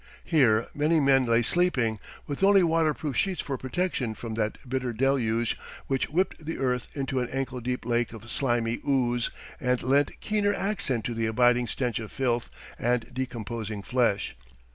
[0.23, 5.55] Here many men lay sleeping, with only waterproof sheets for protection from that bitter deluge
[5.85, 9.29] which whipped the earth into an ankle deep lake of slimy ooze
[9.59, 14.35] and lent keener accent to the abiding stench of filth and decomposing flesh.